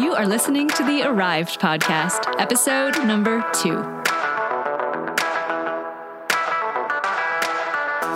[0.00, 3.76] You are listening to the Arrived Podcast, episode number two.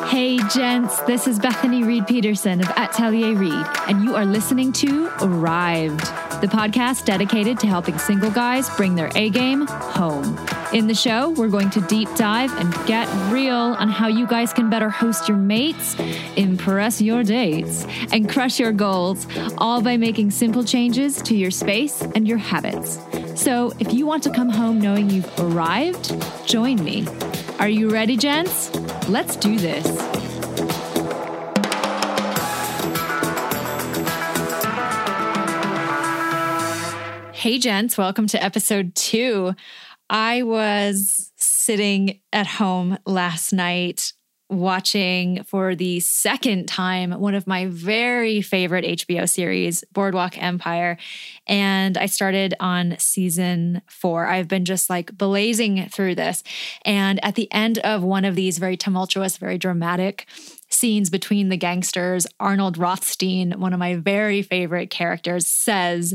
[0.09, 5.09] Hey, gents, this is Bethany Reed Peterson of Atelier Reed, and you are listening to
[5.21, 6.01] Arrived,
[6.41, 10.35] the podcast dedicated to helping single guys bring their A game home.
[10.73, 14.53] In the show, we're going to deep dive and get real on how you guys
[14.53, 15.95] can better host your mates,
[16.35, 19.29] impress your dates, and crush your goals,
[19.59, 22.99] all by making simple changes to your space and your habits.
[23.37, 26.13] So, if you want to come home knowing you've arrived,
[26.47, 27.07] join me.
[27.61, 28.75] Are you ready, gents?
[29.09, 29.87] Let's do this.
[37.33, 39.55] Hey, gents, welcome to episode two.
[40.09, 44.13] I was sitting at home last night
[44.49, 50.97] watching for the second time one of my very favorite HBO series, Boardwalk Empire.
[51.49, 54.27] And I started on season four.
[54.27, 56.45] I've been just like blazing through this.
[56.85, 60.29] And at the end of one of these very tumultuous, very dramatic
[60.71, 66.15] scenes between the gangsters, Arnold Rothstein, one of my very favorite characters, says,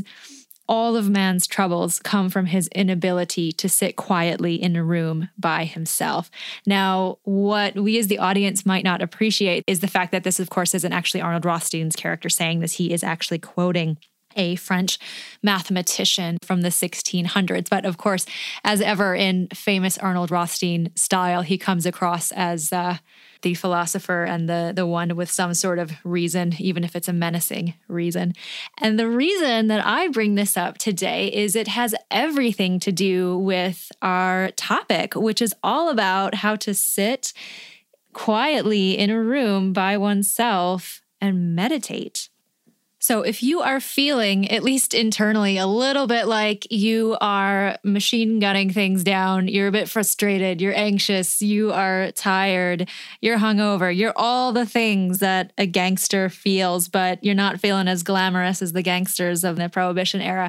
[0.68, 5.64] all of man's troubles come from his inability to sit quietly in a room by
[5.64, 6.30] himself.
[6.66, 10.50] Now, what we as the audience might not appreciate is the fact that this, of
[10.50, 12.74] course, isn't actually Arnold Rothstein's character saying this.
[12.74, 13.98] He is actually quoting
[14.36, 14.98] a French
[15.42, 17.68] mathematician from the 1600s.
[17.68, 18.26] But of course,
[18.64, 22.98] as ever in famous Arnold Rothstein style, he comes across as uh,
[23.42, 27.12] the philosopher and the the one with some sort of reason, even if it's a
[27.12, 28.32] menacing reason.
[28.78, 33.38] And the reason that I bring this up today is it has everything to do
[33.38, 37.32] with our topic, which is all about how to sit
[38.12, 42.28] quietly in a room by oneself and meditate.
[43.02, 48.38] So, if you are feeling, at least internally, a little bit like you are machine
[48.38, 52.88] gunning things down, you're a bit frustrated, you're anxious, you are tired,
[53.20, 58.04] you're hungover, you're all the things that a gangster feels, but you're not feeling as
[58.04, 60.48] glamorous as the gangsters of the Prohibition era.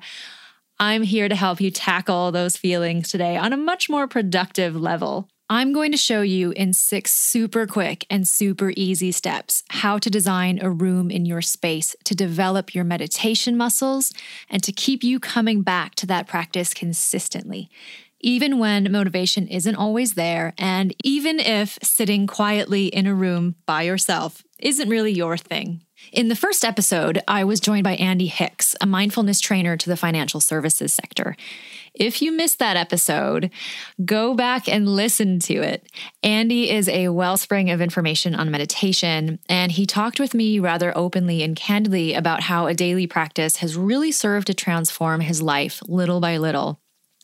[0.80, 5.28] I'm here to help you tackle those feelings today on a much more productive level.
[5.50, 10.10] I'm going to show you in six super quick and super easy steps how to
[10.10, 14.14] design a room in your space to develop your meditation muscles
[14.50, 17.70] and to keep you coming back to that practice consistently.
[18.22, 23.82] Even when motivation isn't always there, and even if sitting quietly in a room by
[23.82, 25.82] yourself isn't really your thing.
[26.14, 29.98] In the first episode, I was joined by Andy Hicks, a mindfulness trainer to the
[29.98, 31.36] financial services sector.
[31.94, 33.52] If you missed that episode,
[34.04, 35.88] go back and listen to it.
[36.24, 41.44] Andy is a wellspring of information on meditation, and he talked with me rather openly
[41.44, 46.20] and candidly about how a daily practice has really served to transform his life little
[46.20, 46.80] by little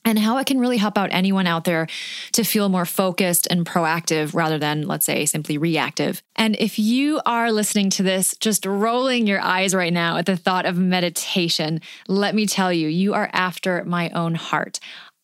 [0.06, 1.88] and how it can really help out anyone out there
[2.32, 6.24] to feel more focused and proactive rather than, let's say, simply reactive.
[6.36, 10.38] And if you are listening to this, just rolling your eyes right now at the
[10.38, 14.80] thought of meditation, let me tell you, you are after my own heart.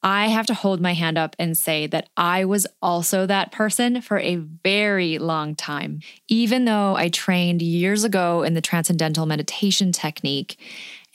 [0.06, 4.02] I have to hold my hand up and say that I was also that person
[4.02, 6.02] for a very long time.
[6.28, 10.60] Even though I trained years ago in the transcendental meditation technique,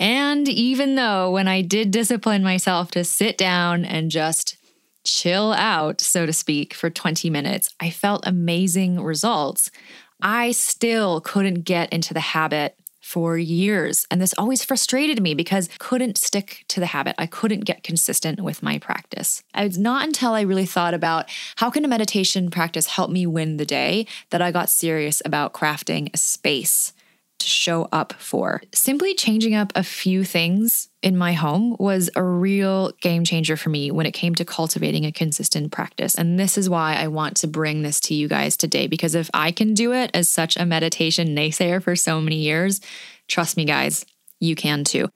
[0.01, 4.57] and even though when I did discipline myself to sit down and just
[5.05, 9.71] chill out, so to speak, for 20 minutes, I felt amazing results.
[10.23, 14.07] I still couldn't get into the habit for years.
[14.11, 17.15] And this always frustrated me because I couldn't stick to the habit.
[17.19, 19.43] I couldn't get consistent with my practice.
[19.55, 23.27] It was not until I really thought about how can a meditation practice help me
[23.27, 26.95] win the day that I got serious about crafting a space
[27.41, 28.63] to show up for.
[28.73, 33.71] Simply changing up a few things in my home was a real game changer for
[33.71, 36.15] me when it came to cultivating a consistent practice.
[36.15, 39.31] And this is why I want to bring this to you guys today because if
[39.35, 42.81] I can do it as such a meditation naysayer for so many years,
[43.29, 44.05] trust me, guys,
[44.39, 45.09] you can too.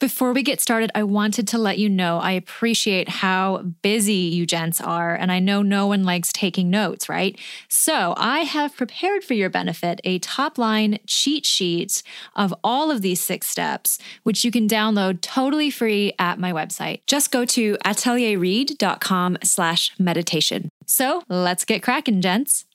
[0.00, 4.44] Before we get started, I wanted to let you know I appreciate how busy you
[4.44, 7.38] gents are, and I know no one likes taking notes, right?
[7.68, 12.02] So I have prepared for your benefit a top line cheat sheet
[12.34, 17.00] of all of these six steps, which you can download totally free at my website.
[17.06, 20.68] Just go to atelierreed.com slash meditation.
[20.86, 22.66] So let's get cracking, gents.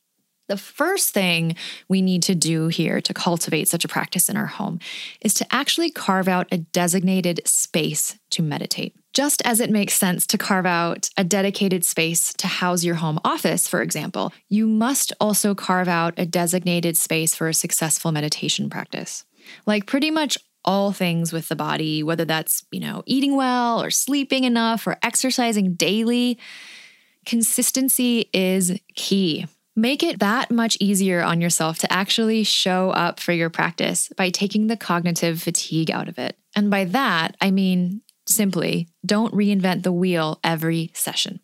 [0.50, 1.56] The first thing
[1.88, 4.80] we need to do here to cultivate such a practice in our home
[5.22, 8.96] is to actually carve out a designated space to meditate.
[9.14, 13.20] Just as it makes sense to carve out a dedicated space to house your home
[13.24, 18.72] office, for example, you must also carve out a designated space for a successful meditation
[18.72, 19.26] practice.
[19.68, 20.36] Like pretty much
[20.66, 24.98] all things with the body, whether that's, you know, eating well or sleeping enough or
[25.04, 26.40] exercising daily,
[27.24, 29.46] consistency is key.
[29.80, 34.30] Make it that much easier on yourself to actually show up for your practice by
[34.30, 36.36] taking the cognitive fatigue out of it.
[36.54, 41.40] And by that, I mean simply don't reinvent the wheel every session.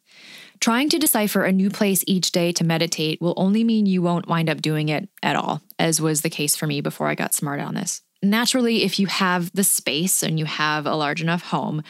[0.59, 4.27] Trying to decipher a new place each day to meditate will only mean you won't
[4.27, 7.33] wind up doing it at all, as was the case for me before I got
[7.33, 8.01] smart on this.
[8.21, 11.83] Naturally, if you have the space and you have a large enough home,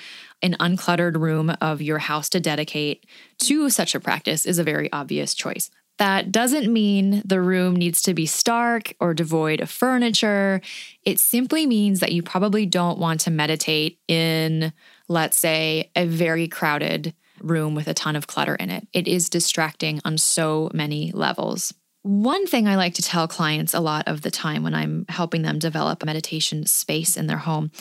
[0.44, 3.08] an uncluttered room of your house to dedicate
[3.40, 5.72] to such a practice is a very obvious choice.
[5.98, 10.62] That doesn't mean the room needs to be stark or devoid of furniture.
[11.04, 14.74] It simply means that you probably don't want to meditate in,
[15.08, 18.88] let's say, a very crowded room with a ton of clutter in it.
[18.92, 21.74] It is distracting on so many levels.
[22.06, 25.42] One thing I like to tell clients a lot of the time when I'm helping
[25.42, 27.72] them develop a meditation space in their home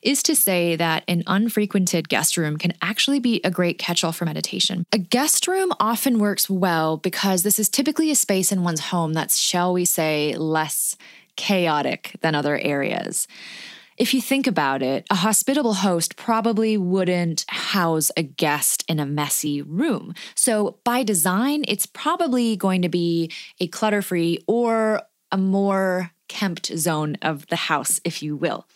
[0.00, 4.12] is to say that an unfrequented guest room can actually be a great catch all
[4.12, 4.86] for meditation.
[4.90, 9.12] A guest room often works well because this is typically a space in one's home
[9.12, 10.96] that's, shall we say, less
[11.36, 13.28] chaotic than other areas.
[13.96, 19.06] If you think about it, a hospitable host probably wouldn't house a guest in a
[19.06, 20.14] messy room.
[20.34, 23.30] So, by design, it's probably going to be
[23.60, 28.66] a clutter free or a more kempt zone of the house, if you will.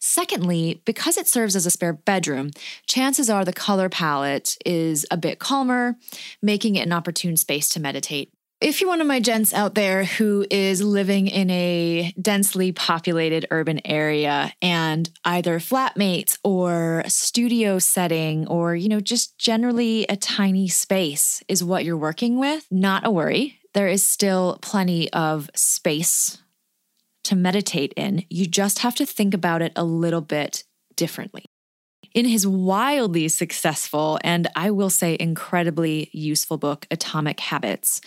[0.00, 2.50] Secondly, because it serves as a spare bedroom,
[2.86, 5.96] chances are the color palette is a bit calmer,
[6.40, 8.32] making it an opportune space to meditate.
[8.60, 13.46] If you're one of my gents out there who is living in a densely populated
[13.52, 20.66] urban area and either flatmates or studio setting or, you know, just generally a tiny
[20.66, 23.60] space is what you're working with, not a worry.
[23.74, 26.42] There is still plenty of space
[27.24, 28.24] to meditate in.
[28.28, 30.64] You just have to think about it a little bit
[30.96, 31.44] differently.
[32.12, 38.00] In his wildly successful and I will say incredibly useful book, Atomic Habits,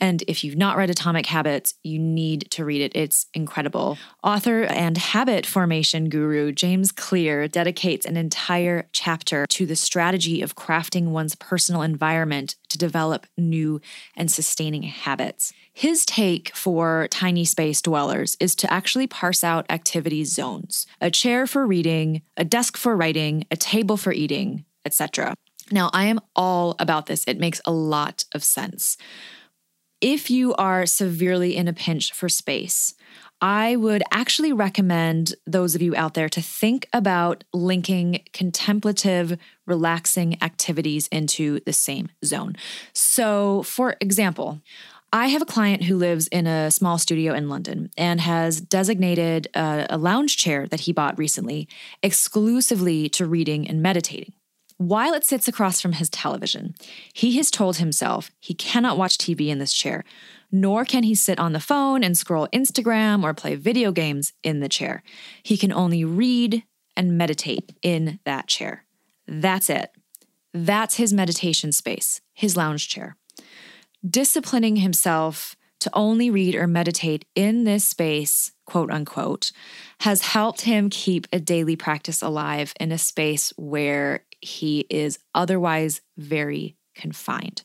[0.00, 2.92] and if you've not read Atomic Habits, you need to read it.
[2.94, 3.98] It's incredible.
[4.24, 10.54] Author and habit formation guru James Clear dedicates an entire chapter to the strategy of
[10.54, 13.80] crafting one's personal environment to develop new
[14.16, 15.52] and sustaining habits.
[15.72, 21.46] His take for tiny space dwellers is to actually parse out activity zones a chair
[21.46, 25.34] for reading, a desk for writing, a table for eating, etc.
[25.70, 27.24] Now, I am all about this.
[27.26, 28.96] It makes a lot of sense.
[30.00, 32.94] If you are severely in a pinch for space,
[33.42, 40.42] I would actually recommend those of you out there to think about linking contemplative, relaxing
[40.42, 42.56] activities into the same zone.
[42.94, 44.60] So, for example,
[45.12, 49.48] I have a client who lives in a small studio in London and has designated
[49.54, 51.68] a, a lounge chair that he bought recently
[52.02, 54.32] exclusively to reading and meditating.
[54.80, 56.74] While it sits across from his television,
[57.12, 60.04] he has told himself he cannot watch TV in this chair,
[60.50, 64.60] nor can he sit on the phone and scroll Instagram or play video games in
[64.60, 65.02] the chair.
[65.42, 66.62] He can only read
[66.96, 68.86] and meditate in that chair.
[69.28, 69.90] That's it.
[70.54, 73.18] That's his meditation space, his lounge chair.
[74.08, 79.52] Disciplining himself to only read or meditate in this space, quote unquote,
[80.00, 86.00] has helped him keep a daily practice alive in a space where he is otherwise
[86.16, 87.62] very confined.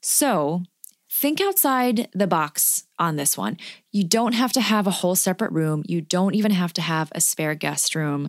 [0.00, 0.62] So,
[1.10, 3.56] think outside the box on this one.
[3.90, 7.10] You don't have to have a whole separate room, you don't even have to have
[7.12, 8.28] a spare guest room.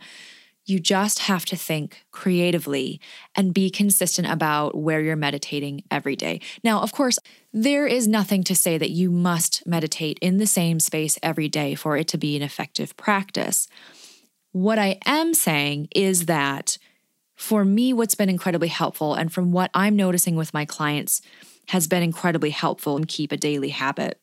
[0.65, 3.01] You just have to think creatively
[3.34, 6.41] and be consistent about where you're meditating every day.
[6.63, 7.17] Now, of course,
[7.51, 11.74] there is nothing to say that you must meditate in the same space every day
[11.74, 13.67] for it to be an effective practice.
[14.51, 16.77] What I am saying is that
[17.39, 21.22] for me, what's been incredibly helpful, and from what I'm noticing with my clients,
[21.69, 24.19] has been incredibly helpful and keep a daily habit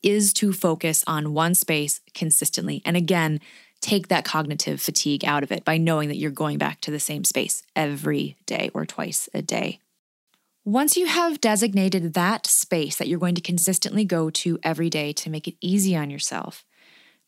[0.00, 2.82] is to focus on one space consistently.
[2.84, 3.40] And again,
[3.80, 7.00] take that cognitive fatigue out of it by knowing that you're going back to the
[7.00, 9.80] same space every day or twice a day.
[10.64, 15.12] Once you have designated that space that you're going to consistently go to every day
[15.14, 16.64] to make it easy on yourself,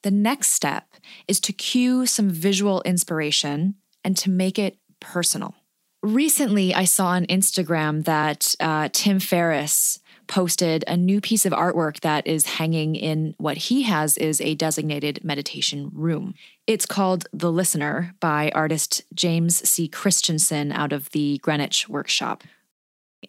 [0.02, 0.86] the next step
[1.26, 3.74] is to cue some visual inspiration
[4.06, 5.52] and to make it personal.
[6.00, 9.98] Recently, I saw on Instagram that uh, Tim Ferriss
[10.28, 14.54] posted a new piece of artwork that is hanging in what he has is a
[14.54, 16.34] designated meditation room.
[16.68, 19.88] It's called The Listener by artist James C.
[19.88, 22.44] Christensen out of the Greenwich Workshop.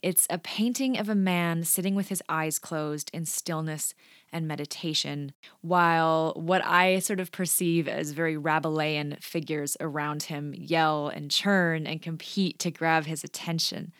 [0.03, 3.95] It's a painting of a man sitting with his eyes closed in stillness
[4.31, 11.07] and meditation, while what I sort of perceive as very Rabelaisian figures around him yell
[11.07, 13.93] and churn and compete to grab his attention.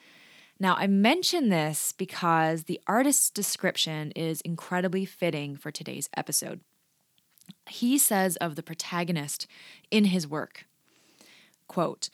[0.60, 6.62] Now, I mention this because the artist's description is incredibly fitting for today's episode.
[7.70, 9.48] He says of the protagonist
[9.92, 10.66] in his work,
[11.68, 12.10] quote,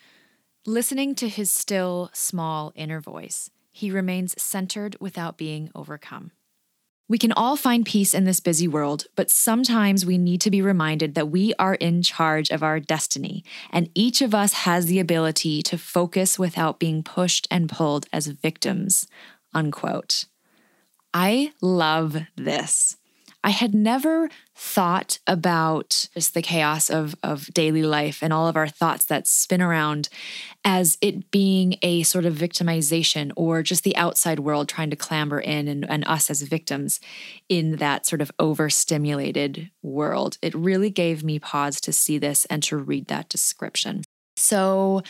[0.66, 6.32] listening to his still, small inner voice, he remains centered without being overcome.
[7.10, 10.62] We can all find peace in this busy world, but sometimes we need to be
[10.62, 15.00] reminded that we are in charge of our destiny, and each of us has the
[15.00, 19.06] ability to focus without being pushed and pulled as victims.
[19.54, 20.26] Unquote.
[21.14, 22.98] I love this.
[23.44, 28.56] I had never thought about just the chaos of, of daily life and all of
[28.56, 30.08] our thoughts that spin around
[30.64, 35.42] as it being a sort of victimization or just the outside world trying to clamber
[35.42, 37.02] in and, and us as victims
[37.50, 40.38] in that sort of overstimulated world.
[40.42, 44.04] It really gave me pause to see this and to read that description.
[44.38, 45.04] So,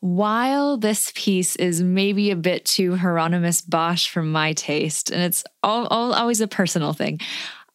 [0.00, 5.42] while this piece is maybe a bit too Hieronymus Bosch for my taste, and it's
[5.62, 7.18] all, all, always a personal thing,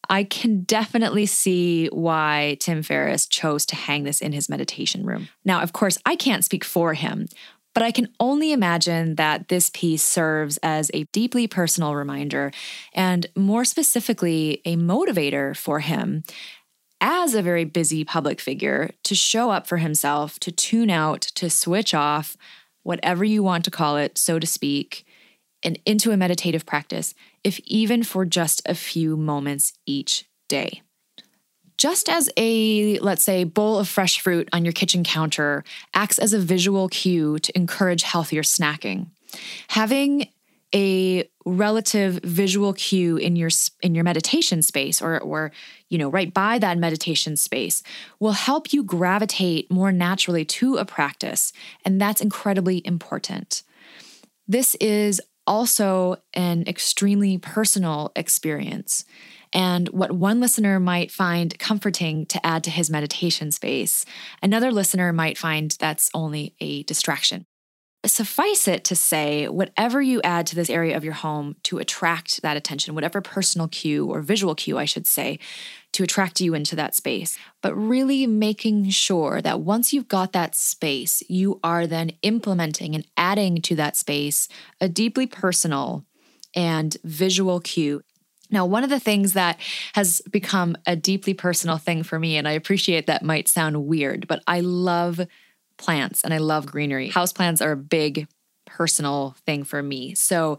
[0.09, 5.29] I can definitely see why Tim Ferriss chose to hang this in his meditation room.
[5.45, 7.27] Now, of course, I can't speak for him,
[7.73, 12.51] but I can only imagine that this piece serves as a deeply personal reminder
[12.93, 16.23] and, more specifically, a motivator for him
[17.01, 21.49] as a very busy public figure to show up for himself, to tune out, to
[21.49, 22.37] switch off,
[22.83, 25.05] whatever you want to call it, so to speak,
[25.63, 30.81] and into a meditative practice, if even for just a few moments each day.
[31.77, 36.31] Just as a, let's say, bowl of fresh fruit on your kitchen counter acts as
[36.31, 39.07] a visual cue to encourage healthier snacking,
[39.69, 40.27] having
[40.73, 43.49] a relative visual cue in your
[43.81, 45.51] in your meditation space or or
[45.89, 47.83] you know right by that meditation space
[48.19, 51.53] will help you gravitate more naturally to a practice
[51.85, 53.61] and that's incredibly important
[54.47, 59.05] this is also an extremely personal experience.
[59.53, 64.05] And what one listener might find comforting to add to his meditation space,
[64.41, 67.45] another listener might find that's only a distraction.
[68.05, 72.41] Suffice it to say, whatever you add to this area of your home to attract
[72.41, 75.39] that attention, whatever personal cue or visual cue, I should say,
[75.93, 80.53] to attract you into that space, but really making sure that once you've got that
[80.53, 84.49] space, you are then implementing and adding to that space
[84.81, 86.05] a deeply personal
[86.53, 88.03] and visual cue.
[88.51, 89.59] Now, one of the things that
[89.93, 94.27] has become a deeply personal thing for me, and I appreciate that might sound weird,
[94.27, 95.21] but I love
[95.83, 97.09] plants and I love greenery.
[97.09, 98.27] Houseplants are a big
[98.65, 100.15] personal thing for me.
[100.15, 100.57] So,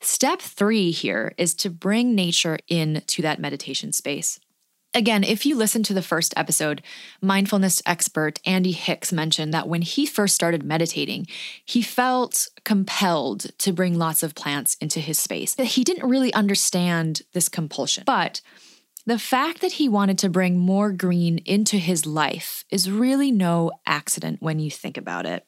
[0.00, 4.40] step three here is to bring nature into that meditation space.
[4.92, 6.82] Again, if you listen to the first episode,
[7.20, 11.26] mindfulness expert Andy Hicks mentioned that when he first started meditating,
[11.64, 15.56] he felt compelled to bring lots of plants into his space.
[15.56, 18.04] He didn't really understand this compulsion.
[18.06, 18.40] But
[19.06, 23.70] the fact that he wanted to bring more green into his life is really no
[23.86, 25.46] accident when you think about it.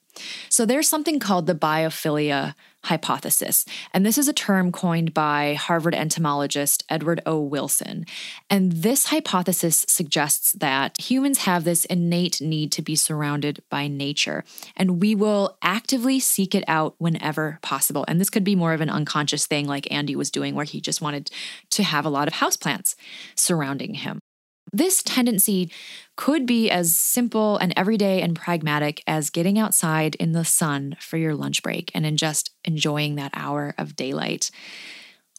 [0.48, 2.54] So there's something called the biophilia
[2.86, 3.64] hypothesis.
[3.92, 7.40] And this is a term coined by Harvard entomologist Edward O.
[7.40, 8.06] Wilson.
[8.48, 14.44] And this hypothesis suggests that humans have this innate need to be surrounded by nature,
[14.76, 18.04] and we will actively seek it out whenever possible.
[18.06, 20.80] And this could be more of an unconscious thing, like Andy was doing, where he
[20.80, 21.30] just wanted
[21.70, 22.94] to have a lot of houseplants
[23.34, 24.20] surrounding him.
[24.72, 25.70] This tendency
[26.16, 31.16] could be as simple and everyday and pragmatic as getting outside in the sun for
[31.16, 34.50] your lunch break and in just enjoying that hour of daylight.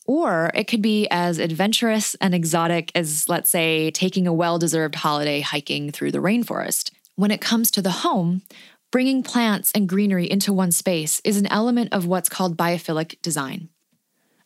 [0.06, 4.96] Or it could be as adventurous and exotic as, let's say, taking a well deserved
[4.96, 6.92] holiday hiking through the rainforest.
[7.16, 8.44] When it comes to the home,
[8.92, 13.70] bringing plants and greenery into one space is an element of what's called biophilic design.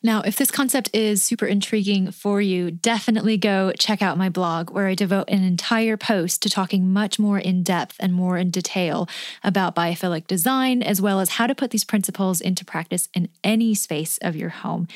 [0.03, 4.71] Now, if this concept is super intriguing for you, definitely go check out my blog
[4.71, 8.49] where I devote an entire post to talking much more in depth and more in
[8.49, 9.07] detail
[9.43, 13.75] about biophilic design, as well as how to put these principles into practice in any
[13.75, 14.87] space of your home.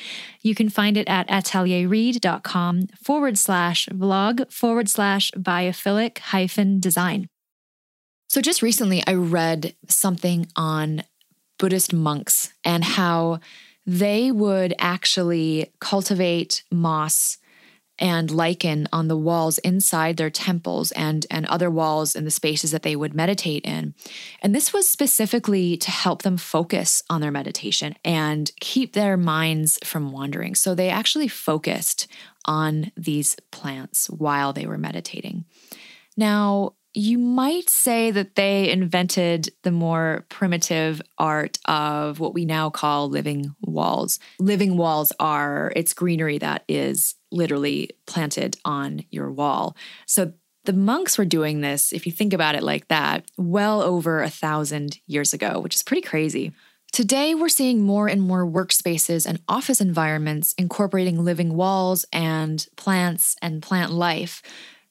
[0.42, 7.28] You can find it at atelierreed.com forward slash blog forward slash biophilic hyphen design.
[8.28, 11.04] So, just recently, I read something on
[11.58, 13.38] Buddhist monks and how
[13.86, 17.38] they would actually cultivate moss
[17.98, 22.70] and lichen on the walls inside their temples and, and other walls in the spaces
[22.70, 23.94] that they would meditate in.
[24.42, 29.78] And this was specifically to help them focus on their meditation and keep their minds
[29.82, 30.54] from wandering.
[30.54, 32.06] So they actually focused
[32.44, 35.44] on these plants while they were meditating.
[36.16, 42.70] Now, you might say that they invented the more primitive art of what we now
[42.70, 44.18] call living walls.
[44.40, 49.76] Living walls are it's greenery that is literally planted on your wall.
[50.06, 50.32] So
[50.64, 54.30] the monks were doing this, if you think about it like that, well over a
[54.30, 56.52] thousand years ago, which is pretty crazy.
[56.92, 63.36] Today, we're seeing more and more workspaces and office environments incorporating living walls and plants
[63.42, 64.40] and plant life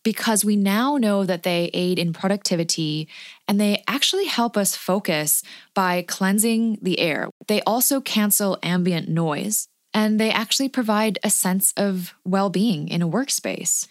[0.05, 3.09] because we now know that they aid in productivity
[3.47, 5.41] and they actually help us focus
[5.73, 7.27] by cleansing the air.
[7.47, 13.01] They also cancel ambient noise and they actually provide a sense of well being in
[13.01, 13.87] a workspace.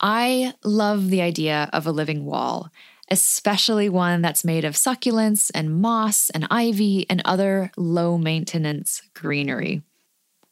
[0.00, 2.68] I love the idea of a living wall,
[3.08, 9.82] especially one that's made of succulents and moss and ivy and other low maintenance greenery.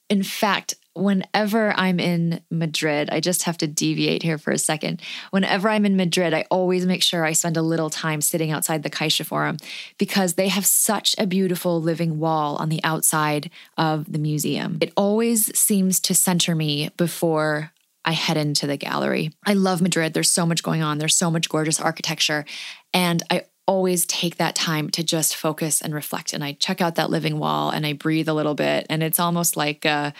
[0.09, 5.01] In fact, whenever I'm in Madrid, I just have to deviate here for a second.
[5.31, 8.83] Whenever I'm in Madrid, I always make sure I spend a little time sitting outside
[8.83, 9.57] the Caixa Forum
[9.99, 14.79] because they have such a beautiful living wall on the outside of the museum.
[14.81, 17.73] It always seems to center me before
[18.05, 19.33] I head into the gallery.
[19.47, 20.13] I love Madrid.
[20.13, 22.45] There's so much going on, there's so much gorgeous architecture.
[22.93, 26.33] And I always take that time to just focus and reflect.
[26.33, 28.87] And I check out that living wall and I breathe a little bit.
[28.91, 30.13] And it's almost like, a,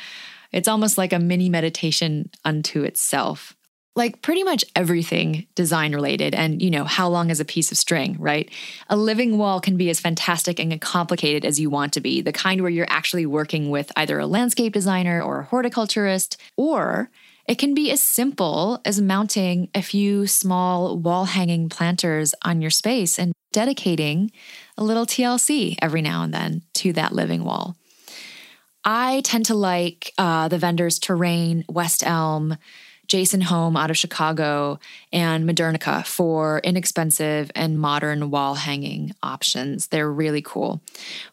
[0.53, 3.57] it's almost like a mini meditation unto itself.
[3.95, 7.77] Like pretty much everything design related, and you know, how long is a piece of
[7.77, 8.51] string, right?
[8.89, 12.33] A living wall can be as fantastic and complicated as you want to be, the
[12.33, 17.11] kind where you're actually working with either a landscape designer or a horticulturist, or
[17.47, 22.71] it can be as simple as mounting a few small wall hanging planters on your
[22.71, 24.31] space and dedicating
[24.79, 27.77] a little TLC every now and then to that living wall.
[28.85, 32.57] I tend to like uh, the vendors Terrain, West Elm,
[33.09, 34.79] Jayson Home out of Chicago,
[35.13, 39.89] and Modernica for inexpensive and modern wall hanging options.
[39.89, 40.81] They're really cool.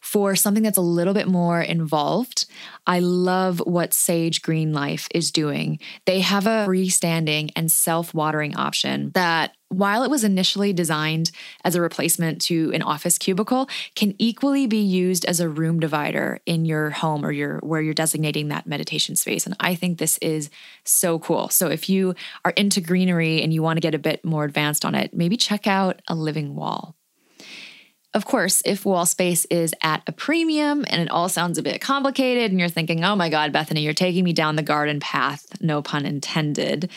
[0.00, 2.46] For something that's a little bit more involved,
[2.86, 5.78] I love what Sage Green Life is doing.
[6.04, 11.30] They have a freestanding and self watering option that while it was initially designed
[11.64, 16.40] as a replacement to an office cubicle, can equally be used as a room divider
[16.44, 19.46] in your home or your where you're designating that meditation space.
[19.46, 20.50] And I think this is
[20.84, 21.48] so cool.
[21.48, 24.84] So if you are into greenery and you want to get a bit more advanced
[24.84, 26.96] on it, maybe check out a living wall.
[28.12, 31.80] Of course, if wall space is at a premium and it all sounds a bit
[31.80, 35.46] complicated and you're thinking, oh my God, Bethany, you're taking me down the garden path,
[35.60, 36.90] no pun intended,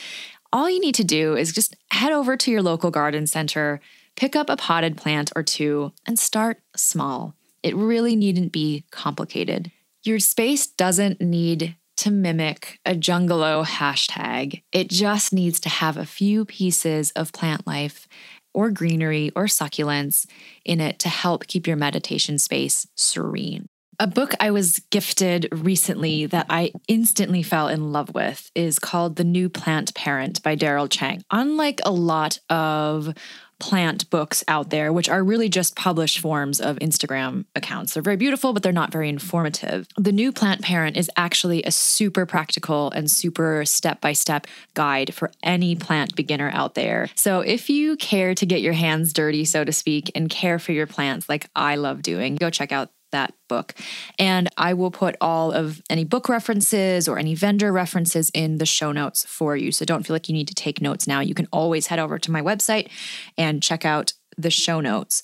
[0.53, 3.81] all you need to do is just head over to your local garden center,
[4.15, 7.35] pick up a potted plant or two, and start small.
[7.63, 9.71] It really needn't be complicated.
[10.03, 14.61] Your space doesn't need to mimic a jungalow hashtag.
[14.71, 18.07] It just needs to have a few pieces of plant life
[18.53, 20.27] or greenery or succulents
[20.63, 23.67] in it to help keep your meditation space serene.
[23.99, 29.15] A book I was gifted recently that I instantly fell in love with is called
[29.15, 31.23] The New Plant Parent by Darryl Cheng.
[31.31, 33.13] Unlike a lot of
[33.59, 37.93] plant books out there, which are really just published forms of Instagram accounts.
[37.93, 39.87] They're very beautiful, but they're not very informative.
[39.95, 45.13] The new plant parent is actually a super practical and super step by step guide
[45.13, 47.09] for any plant beginner out there.
[47.15, 50.73] So if you care to get your hands dirty, so to speak, and care for
[50.73, 53.73] your plants like I love doing, go check out that book.
[54.19, 58.65] And I will put all of any book references or any vendor references in the
[58.65, 59.71] show notes for you.
[59.71, 61.21] So don't feel like you need to take notes now.
[61.21, 62.89] You can always head over to my website
[63.37, 65.23] and check out the show notes.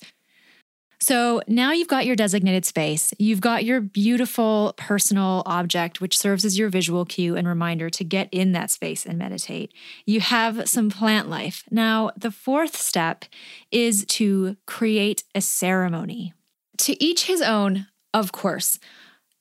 [1.02, 3.14] So now you've got your designated space.
[3.18, 8.04] You've got your beautiful personal object, which serves as your visual cue and reminder to
[8.04, 9.72] get in that space and meditate.
[10.04, 11.64] You have some plant life.
[11.70, 13.24] Now, the fourth step
[13.70, 16.34] is to create a ceremony.
[16.80, 18.78] To each his own, of course.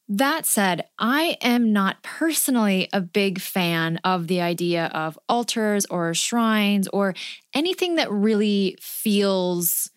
[0.09, 6.13] That said, I am not personally a big fan of the idea of altars or
[6.13, 7.13] shrines or
[7.53, 9.89] anything that really feels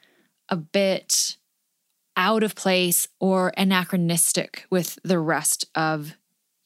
[0.51, 1.39] a bit
[2.17, 6.15] out of place or anachronistic with the rest of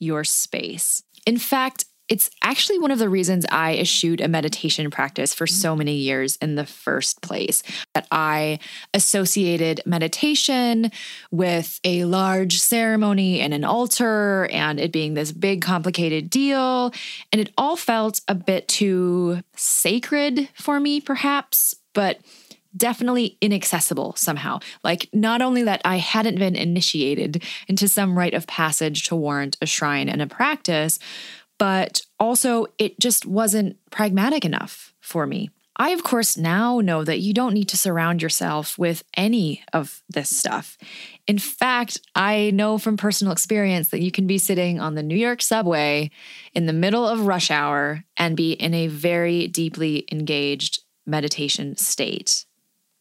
[0.01, 1.05] your space.
[1.25, 5.75] In fact, it's actually one of the reasons I eschewed a meditation practice for so
[5.75, 7.63] many years in the first place.
[7.95, 8.61] That I
[8.95, 10.93] associated meditation
[11.31, 16.93] with a large ceremony and an altar and it being this big, complicated deal.
[17.33, 22.21] And it all felt a bit too sacred for me, perhaps, but
[22.77, 24.61] definitely inaccessible somehow.
[24.85, 29.57] Like, not only that I hadn't been initiated into some rite of passage to warrant
[29.63, 30.99] a shrine and a practice,
[31.59, 35.51] but also it just wasn't pragmatic enough for me.
[35.79, 40.03] I, of course, now know that you don't need to surround yourself with any of
[40.09, 40.79] this stuff.
[41.27, 45.17] In fact, I know from personal experience that you can be sitting on the New
[45.17, 46.11] York subway
[46.55, 52.47] in the middle of rush hour and be in a very deeply engaged meditation state.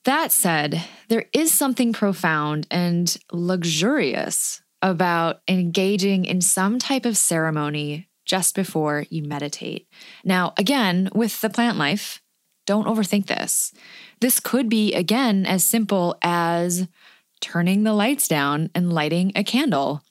[0.04, 8.08] That said, there is something profound and luxurious about engaging in some type of ceremony
[8.26, 9.88] just before you meditate.
[10.24, 12.22] Now, again, with the plant life,
[12.66, 13.74] don't overthink this.
[14.20, 16.88] This could be, again, as simple as
[17.40, 20.02] turning the lights down and lighting a candle.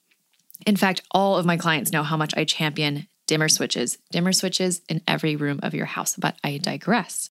[0.65, 4.81] In fact, all of my clients know how much I champion dimmer switches, dimmer switches
[4.87, 7.29] in every room of your house, but I digress.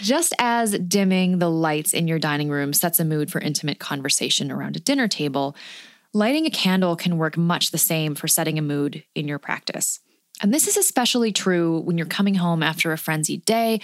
[0.00, 4.50] Just as dimming the lights in your dining room sets a mood for intimate conversation
[4.50, 5.56] around a dinner table,
[6.16, 9.98] Lighting a candle can work much the same for setting a mood in your practice.
[10.40, 13.80] And this is especially true when you're coming home after a frenzied day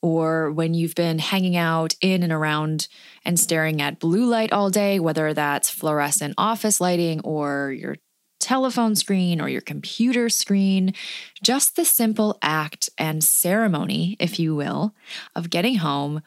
[0.00, 2.86] or when you've been hanging out in and around
[3.24, 7.96] and staring at blue light all day, whether that's fluorescent office lighting or your
[8.38, 10.94] telephone screen or your computer screen.
[11.42, 14.94] Just the simple act and ceremony, if you will,
[15.34, 16.22] of getting home,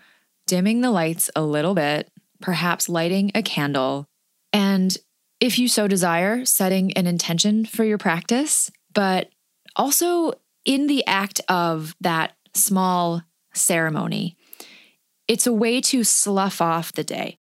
[0.48, 4.10] dimming the lights a little bit, perhaps lighting a candle,
[4.52, 4.98] and
[5.40, 9.30] if you so desire, setting an intention for your practice, but
[9.76, 13.22] also in the act of that small
[13.54, 14.38] ceremony.
[15.28, 17.38] It's a way to slough off the day.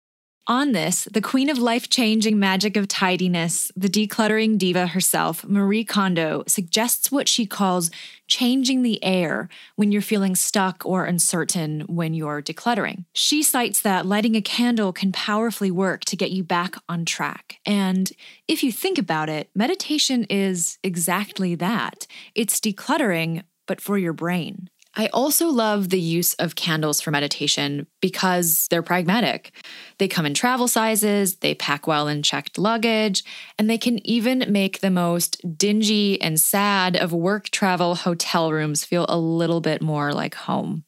[0.50, 5.84] On this, the queen of life changing magic of tidiness, the decluttering diva herself, Marie
[5.84, 7.90] Kondo, suggests what she calls
[8.28, 13.04] changing the air when you're feeling stuck or uncertain when you're decluttering.
[13.12, 17.58] She cites that lighting a candle can powerfully work to get you back on track.
[17.66, 18.10] And
[18.48, 24.70] if you think about it, meditation is exactly that it's decluttering, but for your brain.
[24.98, 29.52] I also love the use of candles for meditation because they're pragmatic.
[29.98, 33.22] They come in travel sizes, they pack well in checked luggage,
[33.60, 38.84] and they can even make the most dingy and sad of work travel hotel rooms
[38.84, 40.82] feel a little bit more like home.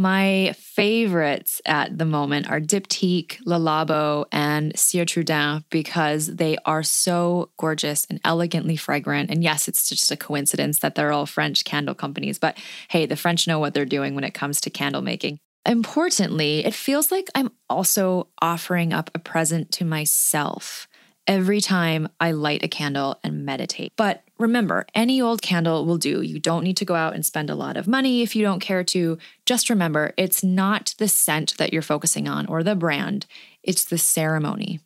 [0.00, 6.84] My favorites at the moment are Diptyque, Le Labo, and Cire Trudon because they are
[6.84, 9.28] so gorgeous and elegantly fragrant.
[9.28, 12.56] And yes, it's just a coincidence that they're all French candle companies, but
[12.88, 15.40] hey, the French know what they're doing when it comes to candle making.
[15.66, 20.86] Importantly, it feels like I'm also offering up a present to myself
[21.26, 23.92] every time I light a candle and meditate.
[23.96, 26.22] But remember, any old candle will do.
[26.22, 28.60] You don't need to go out and spend a lot of money if you don't
[28.60, 29.18] care to.
[29.44, 33.26] Just remember, it's not the scent that you're focusing on or the brand,
[33.62, 34.80] it's the ceremony.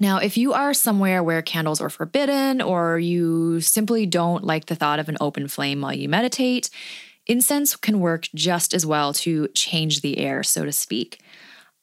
[0.00, 4.74] Now, if you are somewhere where candles are forbidden or you simply don't like the
[4.74, 6.70] thought of an open flame while you meditate,
[7.26, 11.20] incense can work just as well to change the air, so to speak.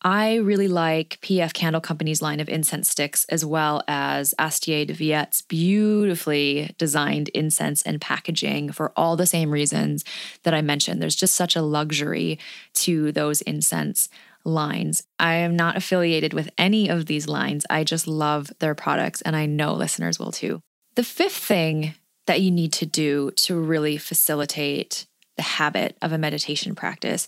[0.01, 4.93] I really like PF Candle Company's line of incense sticks, as well as Astier de
[4.93, 10.05] Villatte's beautifully designed incense and packaging for all the same reasons
[10.43, 11.01] that I mentioned.
[11.01, 12.39] There's just such a luxury
[12.75, 14.07] to those incense
[14.45, 15.03] lines.
[15.19, 17.65] I am not affiliated with any of these lines.
[17.69, 20.61] I just love their products, and I know listeners will too.
[20.95, 26.17] The fifth thing that you need to do to really facilitate the habit of a
[26.17, 27.27] meditation practice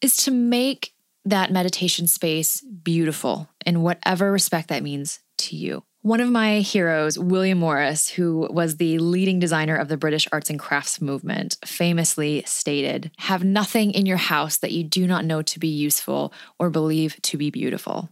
[0.00, 0.93] is to make
[1.24, 5.82] that meditation space beautiful in whatever respect that means to you.
[6.02, 10.50] One of my heroes, William Morris, who was the leading designer of the British arts
[10.50, 15.40] and crafts movement, famously stated Have nothing in your house that you do not know
[15.40, 18.10] to be useful or believe to be beautiful.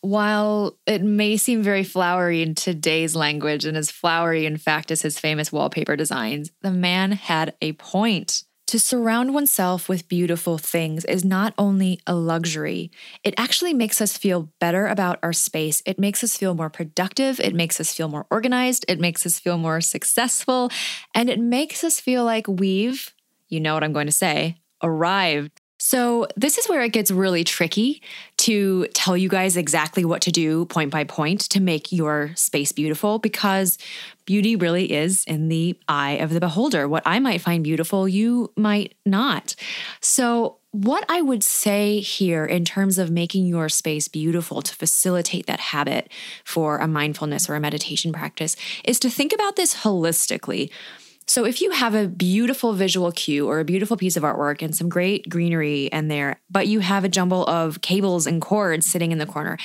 [0.00, 5.02] While it may seem very flowery in today's language and as flowery, in fact, as
[5.02, 8.42] his famous wallpaper designs, the man had a point.
[8.72, 12.90] To surround oneself with beautiful things is not only a luxury,
[13.22, 15.82] it actually makes us feel better about our space.
[15.84, 17.38] It makes us feel more productive.
[17.38, 18.86] It makes us feel more organized.
[18.88, 20.70] It makes us feel more successful.
[21.14, 23.14] And it makes us feel like we've,
[23.50, 25.60] you know what I'm going to say, arrived.
[25.78, 28.02] So, this is where it gets really tricky
[28.38, 32.70] to tell you guys exactly what to do point by point to make your space
[32.70, 33.76] beautiful because
[34.24, 36.88] beauty really is in the eye of the beholder.
[36.88, 39.54] What I might find beautiful, you might not.
[40.00, 45.44] So, what I would say here in terms of making your space beautiful to facilitate
[45.46, 46.10] that habit
[46.44, 50.70] for a mindfulness or a meditation practice is to think about this holistically.
[51.26, 54.74] So, if you have a beautiful visual cue or a beautiful piece of artwork and
[54.74, 59.12] some great greenery in there, but you have a jumble of cables and cords sitting
[59.12, 59.56] in the corner,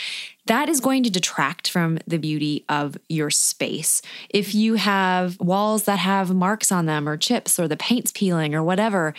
[0.45, 4.01] that is going to detract from the beauty of your space.
[4.29, 8.55] If you have walls that have marks on them or chips or the paint's peeling
[8.55, 9.13] or whatever,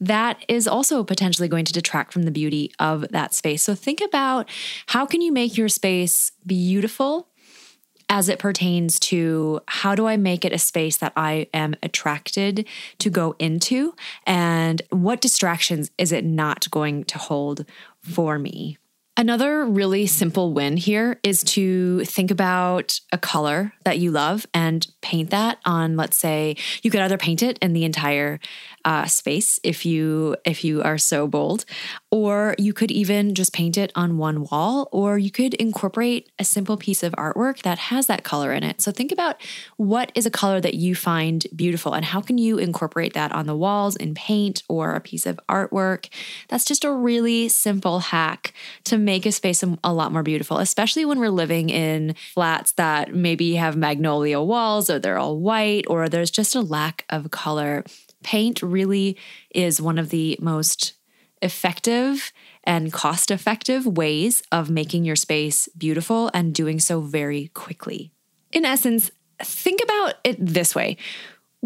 [0.00, 3.62] that is also potentially going to detract from the beauty of that space.
[3.62, 4.48] So think about
[4.88, 7.28] how can you make your space beautiful
[8.08, 12.66] as it pertains to how do I make it a space that I am attracted
[12.98, 13.94] to go into
[14.26, 17.64] and what distractions is it not going to hold
[18.00, 18.78] for me?
[19.18, 24.86] Another really simple win here is to think about a color that you love and
[25.00, 28.38] paint that on, let's say, you could either paint it in the entire
[28.86, 31.64] uh, space if you if you are so bold,
[32.12, 36.44] or you could even just paint it on one wall, or you could incorporate a
[36.44, 38.80] simple piece of artwork that has that color in it.
[38.80, 39.36] So think about
[39.76, 43.46] what is a color that you find beautiful, and how can you incorporate that on
[43.46, 46.08] the walls in paint or a piece of artwork.
[46.48, 51.04] That's just a really simple hack to make a space a lot more beautiful, especially
[51.04, 56.08] when we're living in flats that maybe have magnolia walls, or they're all white, or
[56.08, 57.82] there's just a lack of color
[58.26, 59.16] paint really
[59.54, 60.94] is one of the most
[61.40, 62.32] effective
[62.64, 68.10] and cost effective ways of making your space beautiful and doing so very quickly.
[68.50, 70.96] In essence, think about it this way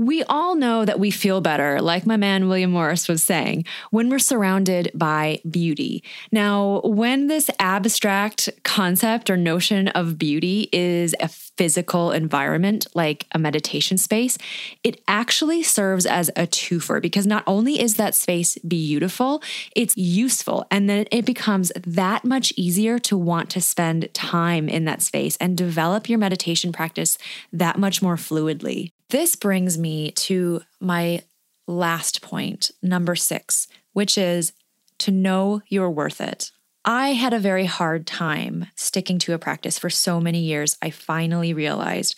[0.01, 4.09] we all know that we feel better, like my man William Morris was saying, when
[4.09, 6.03] we're surrounded by beauty.
[6.33, 13.39] Now, when this abstract concept or notion of beauty is a physical environment like a
[13.39, 14.39] meditation space,
[14.83, 19.43] it actually serves as a twofer because not only is that space beautiful,
[19.77, 20.65] it's useful.
[20.71, 25.37] And then it becomes that much easier to want to spend time in that space
[25.37, 27.19] and develop your meditation practice
[27.53, 28.93] that much more fluidly.
[29.11, 31.23] This brings me to my
[31.67, 34.53] last point, number six, which is
[34.99, 36.53] to know you're worth it.
[36.85, 40.77] I had a very hard time sticking to a practice for so many years.
[40.81, 42.15] I finally realized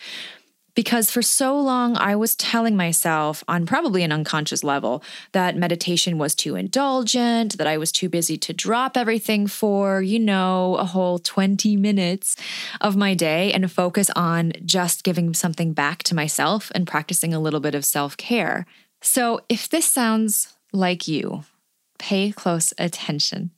[0.75, 6.19] because for so long I was telling myself on probably an unconscious level that meditation
[6.19, 10.85] was too indulgent, that I was too busy to drop everything for, you know, a
[10.85, 12.37] whole 20 minutes
[12.81, 17.41] of my day and focus on just giving something back to myself and practicing a
[17.41, 18.67] little bit of self care.
[19.03, 21.45] So if this sounds like you,
[21.99, 23.51] pay close attention.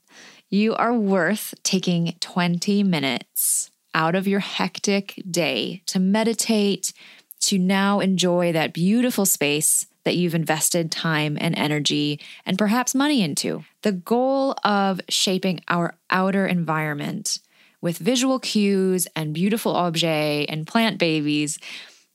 [0.50, 6.92] You are worth taking 20 minutes out of your hectic day to meditate,
[7.40, 13.22] to now enjoy that beautiful space that you've invested time and energy and perhaps money
[13.22, 13.64] into.
[13.83, 17.38] The goal of shaping our outer environment
[17.80, 21.59] with visual cues and beautiful objets and plant babies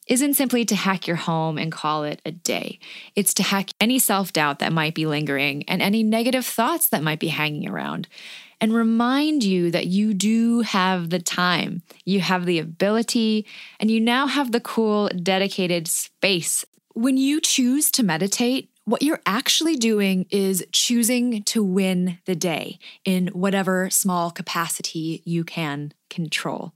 [0.08, 2.80] isn't simply to hack your home and call it a day.
[3.16, 7.04] It's to hack any self doubt that might be lingering and any negative thoughts that
[7.04, 8.08] might be hanging around
[8.62, 13.46] and remind you that you do have the time, you have the ability,
[13.80, 16.66] and you now have the cool, dedicated space.
[16.94, 22.80] When you choose to meditate, what you're actually doing is choosing to win the day
[23.06, 26.74] in whatever small capacity you can control.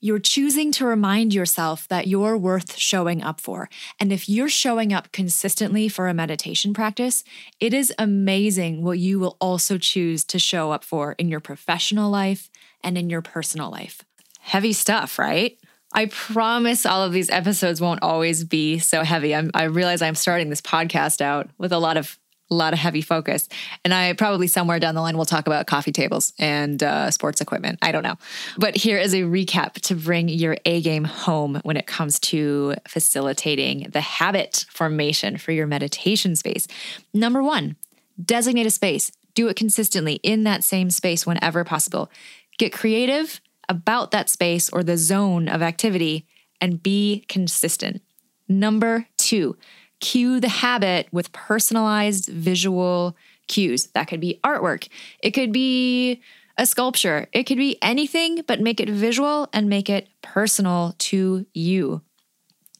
[0.00, 3.70] You're choosing to remind yourself that you're worth showing up for.
[3.98, 7.24] And if you're showing up consistently for a meditation practice,
[7.60, 12.10] it is amazing what you will also choose to show up for in your professional
[12.10, 12.50] life
[12.84, 14.02] and in your personal life.
[14.40, 15.58] Heavy stuff, right?
[15.94, 19.34] I promise all of these episodes won't always be so heavy.
[19.34, 22.18] I'm, i realize I'm starting this podcast out with a lot of
[22.50, 23.48] a lot of heavy focus.
[23.84, 27.40] And I probably somewhere down the line will talk about coffee tables and uh, sports
[27.40, 27.78] equipment.
[27.82, 28.16] I don't know.
[28.56, 32.74] But here is a recap to bring your A game home when it comes to
[32.86, 36.68] facilitating the habit formation for your meditation space.
[37.12, 37.76] Number one,
[38.22, 39.10] designate a space.
[39.34, 42.10] Do it consistently in that same space whenever possible.
[42.58, 46.26] Get creative about that space or the zone of activity
[46.60, 48.02] and be consistent.
[48.48, 49.56] Number two,
[50.00, 53.16] cue the habit with personalized visual
[53.48, 53.88] cues.
[53.88, 54.88] That could be artwork,
[55.22, 56.22] it could be
[56.58, 61.46] a sculpture, it could be anything, but make it visual and make it personal to
[61.52, 62.02] you.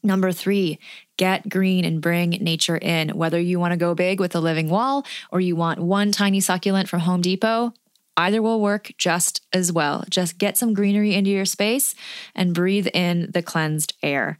[0.02, 0.78] Number three,
[1.16, 3.10] get green and bring nature in.
[3.10, 6.40] Whether you want to go big with a living wall or you want one tiny
[6.40, 7.74] succulent from Home Depot,
[8.16, 10.04] Either will work just as well.
[10.08, 11.94] Just get some greenery into your space
[12.34, 14.38] and breathe in the cleansed air.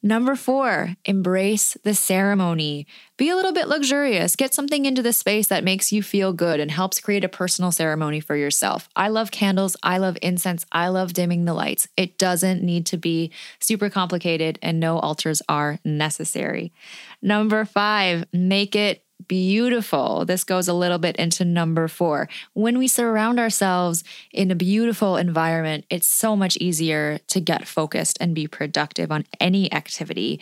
[0.00, 2.86] Number four, embrace the ceremony.
[3.16, 4.36] Be a little bit luxurious.
[4.36, 7.72] Get something into the space that makes you feel good and helps create a personal
[7.72, 8.88] ceremony for yourself.
[8.94, 9.76] I love candles.
[9.82, 10.64] I love incense.
[10.70, 11.88] I love dimming the lights.
[11.96, 16.72] It doesn't need to be super complicated, and no altars are necessary.
[17.20, 20.24] Number five, make it beautiful.
[20.24, 22.28] This goes a little bit into number four.
[22.52, 28.18] When we surround ourselves in a beautiful environment, it's so much easier to get focused
[28.20, 30.40] and be productive on any activity.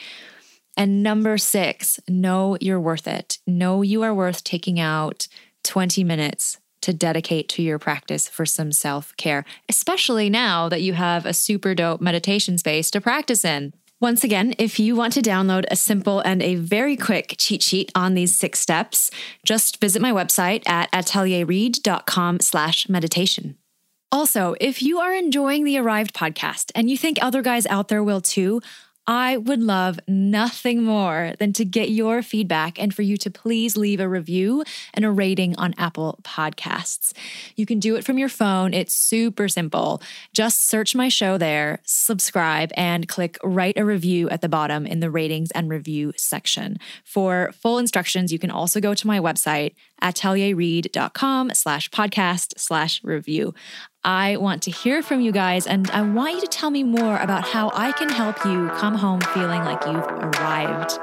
[0.76, 3.38] And number six, know you're worth it.
[3.46, 5.26] Know you are worth taking out
[5.64, 10.92] 20 minutes to dedicate to your practice for some self care, especially now that you
[10.92, 13.72] have a super dope meditation space to practice in.
[13.98, 17.90] Once again, if you want to download a simple and a very quick cheat sheet
[17.94, 19.10] on these six steps,
[19.42, 23.56] just visit my website at atelierwrede.com slash meditation.
[24.12, 28.04] Also, if you are enjoying the Arrived podcast and you think other guys out there
[28.04, 28.60] will too,
[29.06, 33.76] I would love nothing more than to get your feedback and for you to please
[33.76, 34.64] leave a review
[34.94, 37.12] and a rating on Apple Podcasts.
[37.54, 40.02] You can do it from your phone, it's super simple.
[40.32, 44.98] Just search my show there, subscribe, and click write a review at the bottom in
[44.98, 46.78] the ratings and review section.
[47.04, 53.54] For full instructions, you can also go to my website, atelierwrede.com slash podcast slash review.
[54.04, 57.18] I want to hear from you guys and I want you to tell me more
[57.18, 60.98] about how I can help you come home feeling like you've arrived.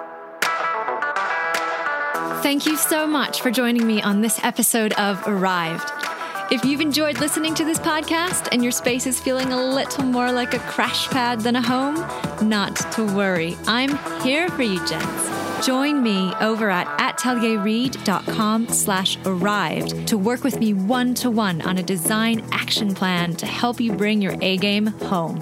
[2.44, 5.90] Thank you so much for joining me on this episode of Arrived.
[6.52, 10.32] If you've enjoyed listening to this podcast and your space is feeling a little more
[10.32, 11.96] like a crash pad than a home,
[12.48, 13.58] not to worry.
[13.66, 15.43] I'm here for you, gents.
[15.66, 22.44] Join me over at atelierwrede.com slash arrived to work with me one-to-one on a design
[22.52, 25.40] action plan to help you bring your A-game home.